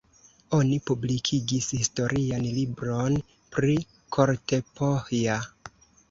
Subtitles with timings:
[0.59, 3.17] Oni publikigis historian libron
[3.57, 3.75] pri
[4.17, 5.37] Kortepohja.